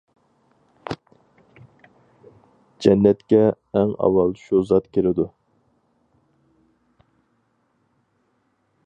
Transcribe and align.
جەننەتكە 2.85 3.41
ئەڭ 3.81 3.93
ئاۋۋال 4.07 4.33
شۇ 4.45 4.63
زات 4.71 4.89
كىرىدۇ. 4.99 5.27